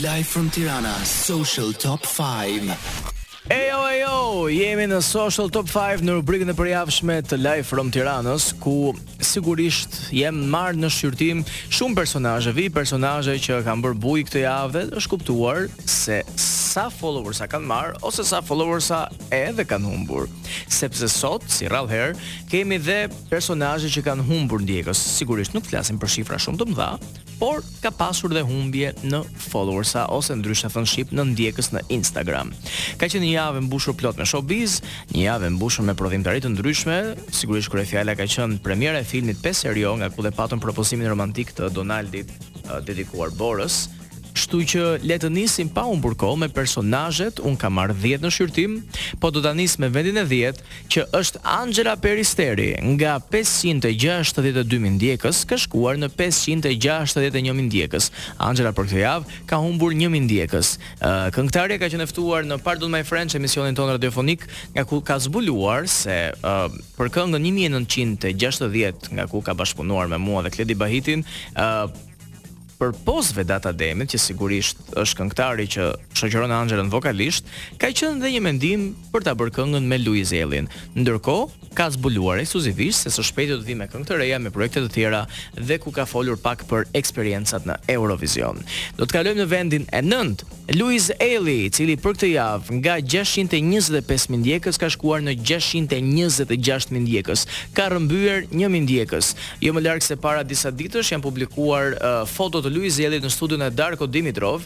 Live 0.00 0.24
from 0.28 0.50
Tirana 0.50 0.94
Social 1.04 1.72
Top 1.72 2.06
5 2.06 2.70
Ejo, 3.50 3.78
ejo, 3.90 4.18
jemi 4.62 4.84
në 4.86 5.00
Social 5.02 5.48
Top 5.50 5.66
5 5.66 6.04
në 6.06 6.14
rubrikën 6.20 6.52
e 6.52 6.54
përjavshme 6.54 7.16
të 7.26 7.38
Live 7.40 7.64
from 7.66 7.88
Tiranës, 7.90 8.52
ku 8.62 8.92
sigurisht 9.18 9.96
jem 10.14 10.38
marrë 10.52 10.78
në 10.84 10.90
shqyrtim 10.94 11.40
shumë 11.72 11.98
personajë, 11.98 12.52
vi 12.60 12.68
personajë 12.70 13.34
që 13.48 13.58
kam 13.66 13.82
bërë 13.82 13.98
buj 14.04 14.22
këtë 14.28 14.44
javë 14.44 14.74
dhe 14.92 15.00
është 15.00 15.12
kuptuar 15.16 15.66
se 15.90 16.20
sa 16.46 16.84
followersa 16.94 17.48
kanë 17.50 17.66
marrë, 17.72 17.98
ose 18.06 18.22
sa 18.30 18.38
followersa 18.46 19.00
edhe 19.34 19.64
kanë 19.66 19.90
humbur. 19.90 20.30
Sepse 20.70 21.08
sot, 21.10 21.48
si 21.50 21.66
rralherë, 21.66 22.14
kemi 22.52 22.78
dhe 22.78 23.00
personazhe 23.32 23.90
që 23.96 24.04
kanë 24.12 24.30
humbur 24.30 24.62
ndjekës, 24.62 25.02
sigurisht 25.18 25.58
nuk 25.58 25.66
të 25.66 25.80
lasim 25.80 25.98
për 25.98 26.14
shifra 26.18 26.38
shumë 26.46 26.62
të 26.62 26.70
mdha, 26.70 26.90
por 27.40 27.64
ka 27.82 27.88
pasur 27.96 28.30
dhe 28.36 28.42
humbje 28.44 28.90
në 29.08 29.20
followersa 29.48 30.04
ose 30.16 30.36
ndryshe 30.36 30.68
thënë 30.74 30.90
shqip 30.92 31.14
në 31.16 31.24
ndjekës 31.32 31.70
në 31.74 31.80
Instagram. 31.96 32.52
Ka 33.00 33.08
që 33.10 33.22
një 33.22 33.30
javë 33.32 33.62
mbushur 33.64 33.96
plot 33.98 34.20
me 34.20 34.26
showbiz, 34.28 34.76
një 35.14 35.22
javë 35.24 35.50
mbushur 35.56 35.86
me 35.88 35.96
prodhim 35.96 36.22
të 36.26 36.34
rritë 36.36 36.50
ndryshme, 36.52 36.98
sigurisht 37.40 37.72
kërë 37.72 37.86
e 37.86 37.90
fjalla 37.94 38.16
ka 38.20 38.28
qënë 38.34 38.60
premjera 38.66 39.00
e 39.00 39.08
filmit 39.08 39.40
5 39.40 39.64
serio 39.64 39.96
nga 39.96 40.12
ku 40.12 40.26
dhe 40.26 40.34
patën 40.36 40.60
proposimin 40.60 41.08
romantik 41.08 41.54
të 41.56 41.72
Donaldit 41.78 42.28
eh, 42.28 42.80
dedikuar 42.84 43.32
Boris, 43.40 43.86
kështu 44.50 44.62
që 44.66 44.84
le 45.06 45.14
të 45.22 45.28
nisim 45.30 45.68
pa 45.70 45.84
unë 45.86 46.02
burko 46.02 46.32
me 46.38 46.48
personajet, 46.50 47.38
unë 47.46 47.58
ka 47.60 47.68
marr 47.70 47.92
10 47.94 48.24
në 48.24 48.30
shqyrtim, 48.34 48.72
po 49.22 49.30
do 49.30 49.38
të 49.44 49.52
nisë 49.54 49.78
me 49.84 49.88
vendin 49.94 50.18
e 50.18 50.24
10, 50.26 50.58
që 50.90 51.04
është 51.14 51.42
Angela 51.46 51.92
Peristeri, 52.02 52.72
nga 52.96 53.14
562.000 53.30 54.96
ndjekës, 54.96 55.44
ka 55.50 55.54
shkuar 55.58 56.00
në 56.02 56.08
561.000 56.18 57.66
ndjekës. 57.68 58.10
Angela 58.42 58.72
për 58.74 58.90
këtë 58.90 59.00
javë 59.04 59.38
ka 59.50 59.60
humbur 59.62 59.94
1.000 59.94 60.24
ndjekës. 60.26 60.72
Këngëtarja 61.36 61.78
ka 61.84 61.92
qenë 61.94 62.08
ftuar 62.10 62.48
në 62.50 62.58
Pardon 62.66 62.90
My 62.90 63.04
French, 63.06 63.38
emisionin 63.38 63.78
tonë 63.78 64.00
radiofonik, 64.00 64.48
nga 64.74 64.82
ku 64.88 64.98
ka 65.00 65.20
zbuluar 65.22 65.86
se 65.86 66.18
për 66.98 67.14
këngë 67.18 67.42
1.960 67.70 69.14
nga 69.14 69.28
ku 69.30 69.44
ka 69.46 69.54
bashkëpunuar 69.54 70.10
me 70.10 70.18
mua 70.18 70.42
dhe 70.46 70.54
Kledi 70.58 70.74
Bahitin, 70.74 71.22
për 72.80 72.94
posve 73.04 73.44
data 73.44 73.74
demit, 73.76 74.14
që 74.14 74.18
sigurisht 74.30 74.80
është 74.98 75.18
këngëtari 75.20 75.66
që 75.74 75.88
shoqëron 76.16 76.54
Angelën 76.62 76.88
vokalisht, 76.92 77.48
ka 77.80 77.90
qenë 77.92 78.22
dhe 78.24 78.30
një 78.34 78.42
mendim 78.46 78.86
për 79.12 79.26
ta 79.26 79.34
bërë 79.36 79.54
këngën 79.58 79.86
me 79.90 79.98
Luiz 80.00 80.32
Ellin. 80.36 80.68
Ndërkohë, 80.96 81.58
ka 81.76 81.90
zbuluar 81.94 82.40
ekskluzivisht 82.42 83.04
se 83.06 83.12
së 83.14 83.24
shpejti 83.28 83.52
do 83.52 83.58
të 83.60 83.68
vi 83.68 83.74
me 83.78 83.86
këngë 83.92 84.08
të 84.08 84.16
reja 84.18 84.38
me 84.42 84.50
projekte 84.50 84.80
të 84.86 84.92
tjera 84.94 85.20
dhe 85.60 85.76
ku 85.82 85.92
ka 85.94 86.06
folur 86.08 86.40
pak 86.40 86.64
për 86.70 86.88
eksperiencat 86.98 87.68
në 87.68 87.76
Eurovision. 87.94 88.58
Do 88.98 89.04
të 89.06 89.18
kalojmë 89.18 89.42
në 89.42 89.46
vendin 89.52 89.86
e 89.94 90.02
9. 90.02 90.42
Luiz 90.78 91.08
Eli, 91.20 91.58
i 91.66 91.70
cili 91.74 91.96
për 92.00 92.14
këtë 92.16 92.30
javë 92.32 92.80
nga 92.80 92.96
625 93.14 94.26
mijë 94.32 94.40
ndjekës 94.40 94.78
ka 94.82 94.88
shkuar 94.94 95.22
në 95.26 95.34
626 95.44 96.90
mijë 96.94 97.04
ndjekës, 97.06 97.44
ka 97.76 97.88
rrëmbyer 97.92 98.44
1 98.50 98.70
mijë 98.74 98.84
ndjekës. 98.88 99.32
Jo 99.64 99.74
më 99.76 99.84
larg 99.86 100.06
se 100.06 100.18
para 100.22 100.42
disa 100.46 100.70
ditësh 100.74 101.10
janë 101.14 101.24
publikuar 101.26 101.94
uh, 101.98 102.18
foto 102.30 102.62
Luiz 102.70 102.96
Zelli 102.96 103.18
në 103.20 103.30
studion 103.32 103.62
e 103.62 103.68
Darko 103.74 104.06
Dimitrov, 104.06 104.64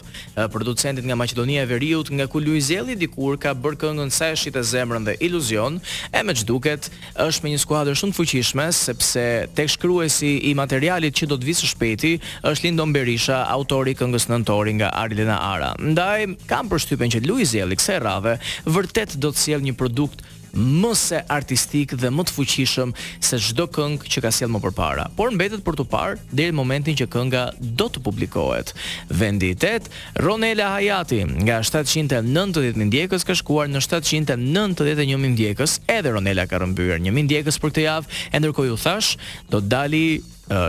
producentit 0.53 1.05
nga 1.09 1.15
Maqedonia 1.17 1.63
e 1.65 1.69
Veriut, 1.69 2.11
nga 2.13 2.27
ku 2.29 2.41
Luiz 2.43 2.67
Zelli 2.69 2.95
dikur 2.99 3.37
ka 3.41 3.53
bërë 3.57 3.79
këngën 3.83 4.11
Sa 4.15 4.29
e 4.33 4.63
zemrën 4.71 5.05
dhe 5.05 5.15
Iluzion, 5.19 5.79
e 6.11 6.23
me 6.23 6.33
çduket 6.35 6.89
është 7.19 7.43
me 7.43 7.53
një 7.55 7.59
skuadër 7.63 7.97
shumë 7.97 8.13
të 8.13 8.17
fuqishme 8.19 8.65
sepse 8.73 9.23
tek 9.57 9.69
shkruesi 9.73 10.31
i 10.49 10.53
materialit 10.55 11.17
që 11.17 11.27
do 11.29 11.37
të 11.37 11.49
visë 11.49 11.71
së 11.71 12.13
është 12.51 12.65
Lindon 12.65 12.93
Berisha, 12.93 13.41
autori 13.49 13.91
i 13.91 13.97
këngës 13.99 14.29
nëntori 14.29 14.73
nga 14.79 14.89
Arlena 14.97 15.37
Ara. 15.53 15.71
Ndaj 15.79 16.25
kam 16.49 16.69
përshtypjen 16.71 17.13
që 17.17 17.23
Luiz 17.27 17.51
Zelli 17.53 17.75
kësaj 17.77 17.99
radhe 18.03 18.37
vërtet 18.65 19.17
do 19.23 19.33
të 19.33 19.39
sjellë 19.45 19.69
një 19.71 19.75
produkt 19.79 20.23
më 20.55 20.91
se 20.95 21.19
artistik 21.29 21.93
dhe 21.99 22.09
më 22.13 22.25
të 22.27 22.35
fuqishëm 22.35 22.93
se 23.23 23.39
çdo 23.43 23.67
këngë 23.75 24.11
që 24.11 24.23
ka 24.25 24.31
sjell 24.33 24.51
më 24.55 24.61
përpara. 24.63 25.07
Por 25.17 25.33
mbetet 25.35 25.63
për 25.65 25.77
të 25.81 25.85
parë 25.91 26.19
deri 26.31 26.53
në 26.55 26.59
momentin 26.59 26.97
që 26.99 27.09
kënga 27.13 27.43
do 27.75 27.87
të 27.91 28.03
publikohet. 28.05 28.71
Vendi 29.11 29.51
8, 29.57 29.91
Ronela 30.25 30.71
Hayati, 30.77 31.21
nga 31.45 31.59
790.000 31.67 32.87
ndjekës 32.87 33.27
ka 33.27 33.35
shkuar 33.37 33.69
në 33.73 33.83
791.000 33.83 35.33
ndjekës. 35.35 35.79
Edhe 35.91 36.15
Ronela 36.15 36.47
ka 36.47 36.61
rrëmbyer 36.61 37.03
1000 37.11 37.27
ndjekës 37.27 37.59
për 37.59 37.63
këtë 37.75 37.85
javë, 37.85 38.23
e 38.31 38.39
ndërkohë 38.41 38.73
u 38.73 38.79
thash, 38.79 39.15
do 39.51 39.59
të 39.59 39.71
dali 39.75 40.05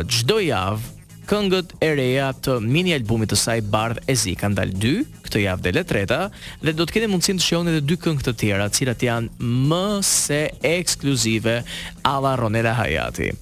çdo 0.09 0.41
uh, 0.43 0.47
javë 0.49 0.96
këngët 1.31 1.73
e 1.83 1.89
reja 1.99 2.29
të 2.45 2.57
mini 2.63 2.93
albumit 2.95 3.33
të 3.33 3.39
saj 3.41 3.57
Bardh 3.73 4.05
e 4.11 4.15
Zi 4.19 4.33
kanë 4.39 4.55
dalë 4.61 4.77
2 4.85 4.93
këtë 5.27 5.43
javë 5.43 5.65
dhe 5.67 5.73
letreta 5.75 6.19
dhe 6.63 6.75
do 6.79 6.87
të 6.87 6.95
keni 6.97 7.09
mundësinë 7.11 7.43
të 7.43 7.47
shihoni 7.49 7.73
edhe 7.73 7.83
dy 7.91 7.97
këngë 8.05 8.27
të 8.29 8.35
tjera, 8.43 8.69
të 8.71 8.79
cilat 8.79 9.05
janë 9.09 9.43
më 9.43 9.83
se 10.07 10.39
ekskluzive 10.71 11.57
Ava 12.07 12.37
Ronela 12.39 12.77
Hayati. 12.79 13.33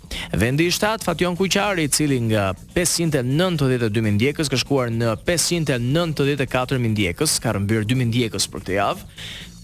Vendi 0.41 0.71
i 0.71 0.73
7 0.73 1.05
Fatjon 1.05 1.37
Kuqari, 1.37 1.85
i 1.85 1.93
cili 1.93 2.21
nga 2.31 2.51
592 2.77 4.05
mijë 4.07 4.23
djegës 4.25 4.53
ka 4.53 4.63
shkuar 4.65 4.91
në 4.95 5.13
594 5.29 6.81
mijë 6.81 6.99
djegës, 7.03 7.37
ka 7.45 7.53
rëmbyer 7.59 7.85
2 7.93 7.99
mijë 8.01 8.17
djegës 8.19 8.49
për 8.55 8.65
këtë 8.65 8.81
javë. 8.81 9.09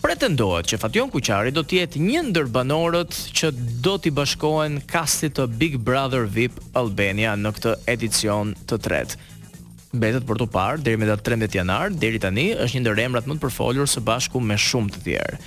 Pretendohet 0.01 0.65
që 0.71 0.79
Fatjon 0.81 1.11
Kuqari 1.13 1.51
do 1.53 1.61
të 1.69 1.83
jetë 1.83 2.01
një 2.01 2.21
ndër 2.31 2.47
banorët 2.55 3.17
që 3.37 3.51
do 3.85 3.99
të 4.01 4.15
bashkohen 4.17 4.79
kastit 4.89 5.35
të 5.37 5.45
Big 5.61 5.75
Brother 5.85 6.23
VIP 6.25 6.57
Albania 6.81 7.35
në 7.37 7.53
këtë 7.59 7.75
edicion 7.95 8.55
të 8.71 8.79
tretë. 8.87 9.19
Mbetet 9.93 10.25
për 10.29 10.41
të 10.41 10.47
parë 10.55 10.83
deri 10.87 11.01
më 11.03 11.11
datën 11.11 11.27
13 11.35 11.61
janar, 11.61 11.93
deri 12.01 12.21
tani 12.23 12.47
është 12.55 12.79
një 12.79 12.85
ndër 12.87 13.03
emrat 13.05 13.29
më 13.29 13.37
të 13.37 13.45
përfolur 13.45 13.91
së 13.93 14.05
bashku 14.07 14.41
me 14.41 14.57
shumë 14.71 14.95
të 14.97 15.03
tjerë. 15.09 15.39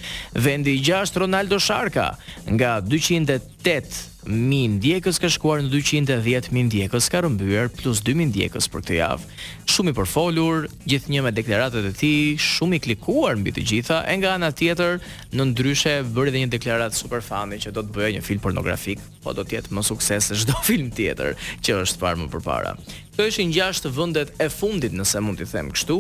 Vendi 0.46 0.78
6 0.86 1.18
Ronaldo 1.26 1.62
Sharka, 1.64 2.12
nga 2.52 2.76
208 2.94 4.12
1000 4.28 4.80
dijekës 4.80 5.18
ka 5.20 5.28
shkuar 5.32 5.60
në 5.66 5.70
210.000 5.74 6.70
dijekës 6.72 7.10
ka 7.12 7.20
rëmbyer 7.26 7.68
plus 7.76 8.00
2000 8.08 8.32
dijekës 8.38 8.70
për 8.72 8.84
këtë 8.86 8.96
javë. 8.96 9.40
Shumë 9.74 9.92
i 9.92 9.96
përfolur, 9.98 10.68
gjithnjë 10.88 11.24
me 11.26 11.34
deklaratat 11.36 11.88
e 11.90 11.92
tij, 12.00 12.38
shumë 12.40 12.78
i 12.78 12.82
klikuar 12.86 13.36
mbi 13.40 13.52
të 13.56 13.66
gjitha 13.70 13.98
e 14.08 14.16
nga 14.22 14.32
ana 14.38 14.52
tjetër, 14.56 15.02
në 15.36 15.50
ndryshe 15.52 15.96
bëri 16.16 16.32
edhe 16.32 16.44
një 16.46 16.52
deklaratë 16.56 17.00
super 17.02 17.26
fani 17.26 17.60
që 17.60 17.76
do 17.76 17.84
të 17.84 17.96
bëjë 17.98 18.16
një 18.20 18.24
film 18.30 18.44
pornografik, 18.46 19.04
po 19.26 19.36
do 19.36 19.44
të 19.44 19.58
jetë 19.58 19.76
më 19.76 19.84
sukses 19.92 20.32
e 20.32 20.40
shdo 20.46 20.56
film 20.64 20.92
tjetër 20.96 21.36
që 21.66 21.82
është 21.84 22.00
parë 22.06 22.24
më 22.24 22.32
përpara. 22.38 22.76
është 23.20 23.44
një 23.50 23.54
gjashtë 23.60 23.92
vendet 24.00 24.32
e 24.42 24.48
fundit 24.50 24.94
nëse 24.98 25.20
mund 25.22 25.40
të 25.44 25.52
them 25.52 25.68
kështu. 25.72 26.00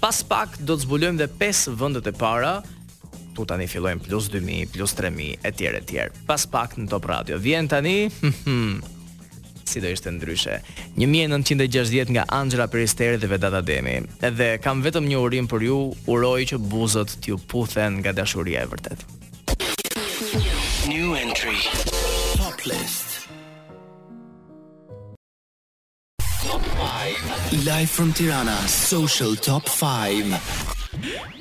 Pas 0.00 0.20
pak 0.24 0.58
do 0.60 0.76
të 0.76 0.84
zbulojmë 0.84 1.18
dhe 1.24 1.30
5 1.40 1.72
vendet 1.80 2.06
e 2.06 2.12
para 2.12 2.60
tu 3.34 3.42
tani 3.50 3.66
fillojnë 3.68 4.04
plus 4.06 4.28
2000, 4.32 4.70
plus 4.72 4.94
3000, 4.96 5.40
e 5.42 5.52
tjerë. 5.52 6.08
Pas 6.28 6.46
pak 6.46 6.78
në 6.78 6.88
top 6.92 7.10
radio, 7.10 7.38
vjen 7.42 7.66
tani, 7.68 8.06
si 9.70 9.82
do 9.82 9.90
ishte 9.90 10.12
ndryshe, 10.14 10.60
1960 11.00 12.12
nga 12.14 12.24
Angela 12.28 12.68
Peristeri 12.70 13.18
dhe 13.18 13.28
Vedata 13.34 13.60
Demi, 13.66 13.98
edhe 14.28 14.54
kam 14.64 14.84
vetëm 14.86 15.08
një 15.10 15.20
urim 15.26 15.50
për 15.50 15.66
ju, 15.66 15.80
uroj 16.10 16.40
që 16.52 16.60
buzët 16.70 17.16
t'ju 17.24 17.40
puthen 17.50 18.00
nga 18.04 18.14
dashuria 18.14 18.62
e 18.64 18.70
vërtet. 18.72 19.04
New 20.86 21.14
Entry 21.18 21.56
Top 22.38 22.60
List 22.68 23.10
Live 27.64 27.88
from 27.94 28.12
Tirana 28.12 28.56
Social 28.68 29.36
Top 29.36 29.64
5. 29.68 30.73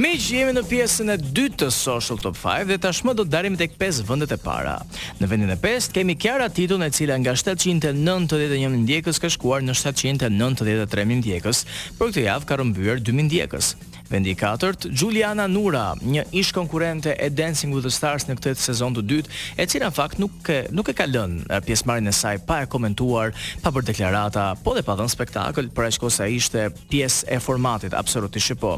Me 0.02 0.10
që 0.20 0.38
jemi 0.42 0.54
në 0.58 0.64
pjesën 0.68 1.12
e 1.14 1.18
2 1.36 1.44
të 1.62 1.70
Social 1.72 2.20
Top 2.22 2.36
5 2.40 2.68
dhe 2.72 2.78
tashmë 2.86 3.14
do 3.18 3.26
të 3.28 3.34
darim 3.36 3.56
tek 3.60 3.76
5 3.80 4.02
vëndet 4.10 4.34
e 4.36 4.40
para. 4.44 4.76
Në 5.22 5.30
vendin 5.32 5.54
e 5.54 5.58
5 5.66 5.94
kemi 5.96 6.18
Kjara 6.24 6.50
Titun 6.52 6.84
e 6.84 6.90
cila 6.98 7.18
nga 7.22 7.36
791 7.44 8.82
ndjekës 8.84 9.22
ka 9.24 9.32
shkuar 9.38 9.64
në 9.68 9.78
793.000 9.84 11.20
ndjekës, 11.22 11.66
për 12.00 12.12
këtë 12.14 12.28
javë 12.28 12.50
ka 12.52 12.60
rëmbyer 12.62 13.02
2.000 13.08 13.28
ndjekës. 13.30 13.76
Vendi 14.10 14.36
4, 14.36 14.90
Juliana 14.92 15.48
Nura, 15.48 15.94
një 16.02 16.26
ish 16.36 16.52
konkurente 16.54 17.16
e 17.16 17.30
Dancing 17.30 17.72
with 17.74 17.86
the 17.88 17.92
Stars 17.94 18.26
në 18.28 18.36
këtë 18.38 18.54
sezon 18.60 18.98
të 18.98 19.04
dytë, 19.08 19.32
e 19.60 19.68
cila 19.70 19.88
në 19.90 19.96
fakt 19.96 20.20
nuk 20.20 20.50
e, 20.52 20.58
nuk 20.76 20.90
e 20.92 20.96
ka 20.98 21.06
lënë 21.08 21.62
pjesëmarrjen 21.66 22.10
e 22.12 22.16
saj 22.18 22.34
pa 22.48 22.60
e 22.66 22.70
komentuar, 22.70 23.32
pa 23.64 23.72
bërë 23.74 23.88
deklarata, 23.94 24.46
po 24.66 24.76
dhe 24.76 24.84
pa 24.86 24.98
dhënë 25.00 25.14
spektakël, 25.16 25.70
por 25.74 25.88
aq 25.88 26.00
kosa 26.04 26.28
ishte 26.28 26.68
pjesë 26.92 27.30
e 27.38 27.40
formatit 27.42 27.96
absolutisht 27.96 28.60
po. 28.60 28.76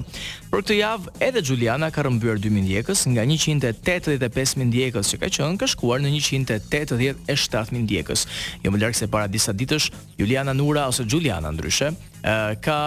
Për 0.52 0.62
këtë 0.64 0.78
javë 0.82 1.16
edhe 1.28 1.42
Juliana 1.50 1.90
ka 1.92 2.06
rëmbyer 2.06 2.40
2000 2.46 2.70
djegës 2.70 3.06
nga 3.16 3.26
185000 3.26 4.74
djegës 4.78 5.12
që 5.14 5.24
ka 5.24 5.32
qenë 5.40 5.62
ka 5.64 5.72
shkuar 5.74 6.04
në 6.06 6.14
187000 6.20 7.90
djegës. 7.92 8.28
Jo 8.64 8.72
më 8.72 8.84
larg 8.86 8.98
se 8.98 9.10
para 9.10 9.26
disa 9.28 9.56
ditësh, 9.56 9.90
Juliana 10.22 10.54
Nura 10.54 10.86
ose 10.92 11.04
Juliana 11.10 11.50
ndryshe, 11.52 11.92
ka 12.66 12.78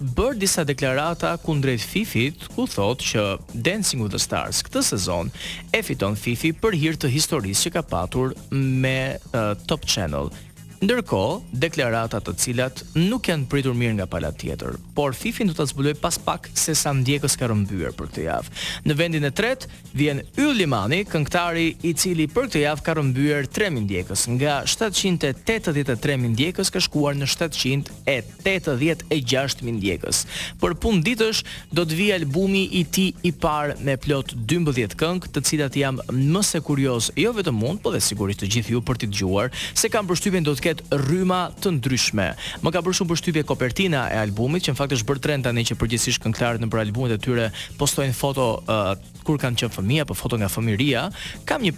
bërë 0.00 0.38
disa 0.40 0.64
deklarata 0.64 1.36
kundrejt 1.44 1.80
Fifit, 1.84 2.46
ku 2.56 2.64
thotë 2.66 3.04
që 3.10 3.24
Dancing 3.52 4.00
with 4.00 4.12
the 4.16 4.20
Stars 4.22 4.62
këtë 4.64 4.82
sezon 4.92 5.30
e 5.74 5.82
fiton 5.84 6.16
Fifi 6.16 6.52
për 6.56 6.78
hir 6.80 6.96
të 6.96 7.10
historisë 7.12 7.66
që 7.68 7.74
ka 7.76 7.82
patur 7.90 8.32
me 8.56 8.96
uh, 9.32 9.52
Top 9.68 9.84
Channel 9.84 10.32
Ndërkohë, 10.76 11.36
deklarata 11.56 12.18
të 12.20 12.32
cilat 12.36 12.76
nuk 13.00 13.30
janë 13.30 13.46
pritur 13.48 13.72
mirë 13.72 13.94
nga 13.96 14.04
pala 14.12 14.28
tjetër, 14.36 14.74
por 14.92 15.14
Fifin 15.16 15.48
do 15.48 15.54
ta 15.56 15.64
zbuloj 15.64 15.94
pas 15.96 16.12
pak 16.20 16.50
se 16.52 16.74
sa 16.76 16.92
ndjekës 16.92 17.32
ka 17.40 17.48
rëmbyer 17.48 17.94
për 17.96 18.04
këtë 18.10 18.22
javë. 18.26 18.50
Në 18.84 18.92
vendin 19.00 19.24
e 19.24 19.30
tretë 19.32 19.68
vjen 19.96 20.20
Yll 20.36 20.52
Limani, 20.60 20.98
këngëtari 21.08 21.64
i 21.88 21.94
cili 21.96 22.26
për 22.28 22.44
këtë 22.50 22.60
javë 22.66 22.82
ka 22.84 22.92
rëmbyer 22.98 23.46
3000 23.56 23.80
ndjekës, 23.86 24.20
nga 24.36 24.52
783000 24.68 26.28
ndjekës 26.34 26.68
ka 26.76 26.80
shkuar 26.84 27.16
në 27.22 27.26
786000 27.32 29.76
ndjekës. 29.80 30.16
Për 30.60 30.72
pun 30.84 31.00
ditësh 31.06 31.40
do 31.72 31.86
të 31.88 31.92
vijë 32.02 32.16
albumi 32.20 32.64
i 32.76 32.84
tij 32.84 33.14
i 33.24 33.32
parë 33.32 33.80
me 33.80 33.96
plot 34.04 34.36
12 34.44 34.92
këngë, 35.00 35.24
të 35.32 35.40
cilat 35.48 35.72
jam 35.80 35.96
më 36.12 36.40
se 36.44 36.60
kurioz, 36.68 37.08
jo 37.16 37.32
vetëm 37.38 37.64
unë, 37.64 37.80
por 37.86 37.96
dhe 37.96 38.00
sigurisht 38.04 38.44
të 38.44 38.52
gjithë 38.58 38.72
ju 38.76 38.84
për 38.84 38.96
të 39.00 39.08
dëgjuar, 39.14 39.48
se 39.72 39.88
kanë 39.92 40.08
përshtypjen 40.12 40.44
do 40.44 40.52
të 40.52 40.65
ket 40.66 40.82
rryma 40.92 41.46
të 41.62 41.70
ndryshme. 41.78 42.24
Më 42.64 42.70
ka 42.74 42.80
bërë 42.84 42.96
shumë 42.98 43.10
përshtypje 43.12 43.44
kopertina 43.46 44.00
e 44.12 44.16
albumit, 44.20 44.64
që 44.66 44.72
në 44.74 44.78
fakt 44.80 44.96
është 44.98 45.06
bërë 45.10 45.22
trend 45.26 45.44
tani 45.46 45.62
që 45.68 45.76
përgjithsisht 45.80 46.22
këngëtarët 46.24 46.64
nëpër 46.64 46.80
albumet 46.82 47.14
e 47.14 47.20
tyre 47.22 47.44
postojnë 47.80 48.16
foto 48.18 48.46
uh, 48.62 48.94
kur 49.26 49.38
kanë 49.42 49.60
qenë 49.62 49.76
fëmijë 49.76 50.06
apo 50.08 50.16
foto 50.18 50.38
nga 50.40 50.48
fëmijëria. 50.50 51.04
Kam 51.46 51.62
një 51.66 51.74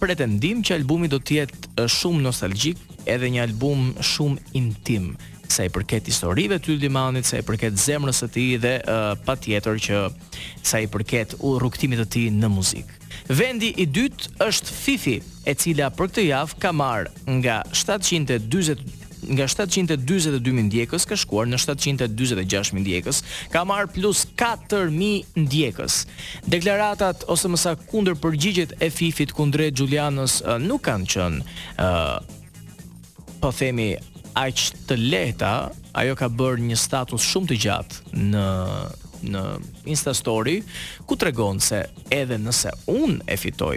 pretendim 0.00 0.62
që 0.64 0.78
albumi 0.80 1.10
do 1.12 1.18
të 1.20 1.36
jetë 1.42 1.88
shumë 1.98 2.24
nostalgjik, 2.30 2.80
edhe 3.08 3.28
një 3.36 3.44
album 3.44 3.90
shumë 4.04 4.56
intim 4.60 5.10
sa 5.50 5.64
i 5.66 5.70
përket 5.74 6.06
historive 6.08 6.60
të 6.62 6.76
Yldi 6.78 6.90
sa 7.26 7.40
i 7.40 7.42
përket 7.44 7.74
zemrës 7.76 8.20
së 8.24 8.28
tij 8.38 8.56
dhe 8.62 8.74
uh, 8.86 9.16
patjetër 9.26 9.80
që 9.88 10.04
sa 10.64 10.78
i 10.80 10.86
përket 10.88 11.34
rruktimit 11.36 11.58
rrugtimit 11.60 12.00
të 12.00 12.06
tij 12.16 12.26
në 12.40 12.50
muzikë. 12.56 12.96
Vendi 13.30 13.68
i 13.78 13.84
dytë 13.86 14.40
është 14.42 14.72
Fifi, 14.74 15.12
e 15.46 15.52
cila 15.54 15.86
për 15.94 16.08
këtë 16.10 16.22
javë 16.26 16.56
ka 16.62 16.72
marrë 16.74 17.36
nga 17.38 17.60
740 17.74 18.80
nga 19.30 19.44
742.000 19.52 20.64
ndjekës 20.66 21.04
ka 21.06 21.14
shkuar 21.20 21.44
në 21.50 21.58
746.000 21.62 22.80
ndjekës, 22.82 23.18
ka 23.52 23.62
marr 23.68 23.84
plus 23.92 24.24
4.000 24.40 25.44
ndjekës. 25.44 25.98
Deklaratat 26.50 27.22
ose 27.30 27.50
më 27.52 27.60
sa 27.60 27.74
kunder 27.78 28.16
përgjigjet 28.18 28.72
e 28.82 28.88
Fifit 28.90 29.34
kundre 29.36 29.68
Gjulianës 29.76 30.38
nuk 30.66 30.82
kanë 30.88 31.10
qënë, 31.12 31.44
uh, 31.84 33.36
po 33.44 33.52
themi, 33.60 33.92
aq 34.40 34.64
të 34.88 34.98
lehta, 34.98 35.52
ajo 36.02 36.16
ka 36.18 36.26
bërë 36.40 36.66
një 36.72 36.80
status 36.82 37.28
shumë 37.30 37.52
të 37.54 37.60
gjatë 37.66 38.26
në 38.32 38.48
në 39.26 39.42
Insta 39.90 40.14
Story 40.16 40.60
ku 41.08 41.18
tregon 41.20 41.60
se 41.62 41.84
edhe 42.12 42.38
nëse 42.40 42.74
unë 42.90 43.24
e 43.30 43.38
fitoj 43.40 43.76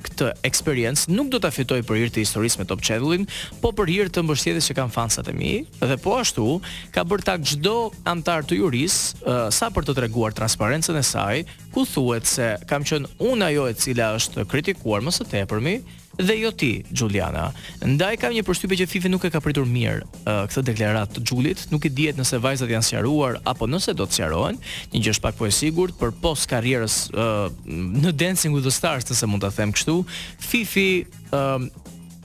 këtë 0.00 0.30
experience 0.48 1.10
nuk 1.12 1.28
do 1.28 1.36
ta 1.44 1.50
fitoj 1.52 1.76
për 1.84 1.98
hir 2.00 2.10
të 2.14 2.22
historisë 2.24 2.62
me 2.62 2.64
Top 2.68 2.80
Channel-in, 2.84 3.26
po 3.60 3.68
për 3.76 3.90
hir 3.92 4.08
të 4.12 4.22
mbështetjes 4.24 4.70
që 4.70 4.76
kanë 4.78 4.94
fansat 4.94 5.26
e 5.28 5.34
mi, 5.36 5.50
dhe 5.76 5.98
po 6.00 6.14
ashtu 6.16 6.46
ka 6.94 7.04
bërë 7.04 7.26
tak 7.28 7.44
çdo 7.50 7.74
antar 8.08 8.46
të 8.48 8.62
juris 8.62 8.96
uh, 9.26 9.50
sa 9.52 9.68
për 9.76 9.84
të 9.90 9.98
treguar 10.00 10.32
transparencën 10.38 10.96
e 10.96 11.04
saj 11.04 11.42
ku 11.72 11.86
thuhet 11.86 12.26
se 12.28 12.46
kam 12.70 12.84
qenë 12.86 13.10
unë 13.22 13.48
ajo 13.50 13.64
e 13.70 13.74
cila 13.78 14.12
është 14.18 14.44
kritikuar 14.50 15.02
më 15.06 15.12
së 15.14 15.26
tepërmi 15.32 15.80
dhe 16.20 16.34
jo 16.36 16.50
ti, 16.52 16.68
Juliana. 16.92 17.46
Ndaj 17.86 18.16
kam 18.20 18.34
një 18.34 18.42
përshtypje 18.44 18.80
që 18.82 18.86
Fifi 18.90 19.08
nuk 19.08 19.22
e 19.24 19.30
ka 19.32 19.40
pritur 19.40 19.64
mirë 19.64 20.02
uh, 20.02 20.42
këtë 20.50 20.64
deklaratë 20.68 21.16
të 21.16 21.22
Xhulit, 21.30 21.62
nuk 21.72 21.86
e 21.88 21.92
dihet 21.96 22.18
nëse 22.20 22.40
vajzat 22.44 22.74
janë 22.74 22.88
sqaruar 22.90 23.38
apo 23.48 23.68
nëse 23.70 23.94
do 23.96 24.04
të 24.04 24.18
sqarohen, 24.18 24.58
një 24.92 25.02
gjë 25.06 25.14
është 25.14 25.24
pak 25.26 25.38
po 25.38 25.48
e 25.48 25.52
sigurt 25.56 25.96
për 26.02 26.12
post 26.20 26.50
karrierës 26.50 26.98
uh, 27.14 27.46
në 28.02 28.12
Dancing 28.24 28.52
with 28.52 28.66
the 28.68 28.74
Stars, 28.74 29.08
nëse 29.08 29.30
mund 29.30 29.46
ta 29.46 29.54
them 29.54 29.72
kështu. 29.72 29.96
Fifi 30.50 30.88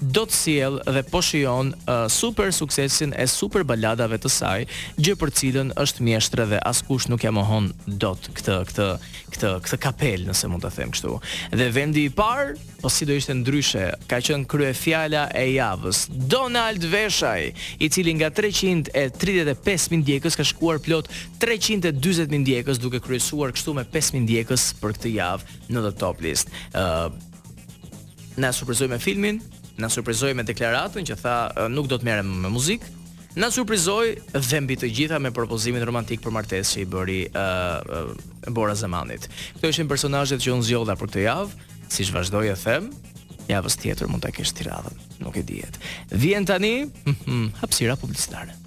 do 0.01 0.25
të 0.27 0.35
sjell 0.35 0.79
dhe 0.91 1.03
po 1.07 1.21
shijon 1.23 1.69
uh, 1.87 2.05
super 2.11 2.49
suksesin 2.53 3.13
e 3.15 3.25
super 3.31 3.63
baladave 3.63 4.17
të 4.21 4.31
saj, 4.31 4.65
gjë 4.99 5.13
për 5.21 5.31
cilën 5.39 5.69
është 5.81 6.03
mjeshtre 6.07 6.45
dhe 6.51 6.59
askush 6.67 7.07
nuk 7.11 7.23
e 7.23 7.31
mohon 7.31 7.69
dot 7.87 8.27
këtë 8.35 8.57
këtë 8.71 8.87
këtë 9.35 9.51
këtë 9.65 9.79
kapel, 9.83 10.25
nëse 10.29 10.47
mund 10.51 10.63
ta 10.63 10.69
them 10.71 10.91
kështu. 10.93 11.15
Dhe 11.55 11.69
vendi 11.75 12.05
i 12.09 12.13
parë, 12.15 12.53
po 12.81 12.91
si 12.91 13.07
do 13.09 13.15
ishte 13.17 13.33
ndryshe, 13.35 13.85
ka 14.09 14.19
qen 14.23 14.45
kryefjala 14.49 15.25
e 15.35 15.45
javës, 15.57 16.05
Donald 16.35 16.83
Veshaj, 16.91 17.49
i 17.83 17.89
cili 17.91 18.13
nga 18.19 18.29
335000 18.35 19.99
ndjekës 20.03 20.37
ka 20.39 20.45
shkuar 20.47 20.79
plot 20.85 21.09
340000 21.41 22.39
ndjekës 22.45 22.79
duke 22.83 22.99
kryesuar 23.03 23.51
kështu 23.55 23.75
me 23.79 23.87
5000 23.95 24.25
ndjekës 24.27 24.69
për 24.81 24.95
këtë 24.99 25.15
javë 25.17 25.59
në 25.73 25.85
the 25.89 25.95
top 26.03 26.21
list. 26.25 26.51
Uh, 26.73 27.07
Na 28.35 28.49
surprizoi 28.51 28.89
me 28.91 28.97
filmin, 28.99 29.37
na 29.75 29.89
surprizoi 29.91 30.33
me 30.37 30.45
deklaratën 30.47 31.07
që 31.09 31.17
tha 31.19 31.35
nuk 31.71 31.89
do 31.91 31.99
të 31.99 32.07
merrem 32.07 32.29
me 32.45 32.51
muzikë. 32.53 32.91
Na 33.35 33.49
surprizoi 33.51 34.15
dhe 34.31 34.59
mbi 34.63 34.77
të 34.79 34.89
gjitha 34.97 35.19
me 35.19 35.31
propozimin 35.35 35.83
romantik 35.83 36.21
për 36.23 36.33
martesë 36.37 36.75
që 36.77 36.83
i 36.83 36.85
bëri 36.93 37.17
ë 37.35 37.43
uh, 37.43 38.05
uh, 38.47 38.53
Bora 38.55 38.75
Zamanit. 38.79 39.27
Këto 39.57 39.73
ishin 39.73 39.89
personazhet 39.91 40.39
që 40.45 40.53
unë 40.55 40.69
zgjodha 40.69 40.95
për 40.95 41.11
këtë 41.11 41.25
javë, 41.25 41.63
siç 41.91 42.13
vazhdoi 42.15 42.47
e 42.53 42.55
them, 42.63 42.87
javës 43.51 43.75
tjetër 43.83 44.07
mund 44.09 44.23
ta 44.23 44.31
kesh 44.33 44.55
Tiranën, 44.55 44.95
nuk 45.21 45.35
e 45.35 45.43
dihet. 45.43 45.81
Vjen 46.15 46.47
tani 46.47 46.73
hapësira 47.61 47.99
publicitare. 47.99 48.64